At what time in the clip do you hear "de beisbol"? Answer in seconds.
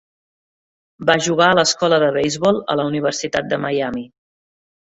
2.05-2.63